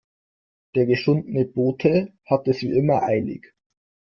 Der 0.73 0.87
geschundene 0.87 1.45
Bote 1.45 2.11
hat 2.25 2.47
es 2.47 2.63
wie 2.63 2.71
immer 2.71 3.03
eilig. 3.03 3.53